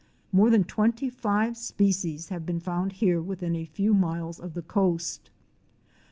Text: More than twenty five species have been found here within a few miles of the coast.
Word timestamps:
More 0.31 0.49
than 0.49 0.63
twenty 0.63 1.11
five 1.11 1.55
species 1.55 2.29
have 2.29 2.43
been 2.43 2.59
found 2.59 2.93
here 2.93 3.21
within 3.21 3.55
a 3.55 3.65
few 3.65 3.93
miles 3.93 4.39
of 4.39 4.55
the 4.55 4.63
coast. 4.63 5.29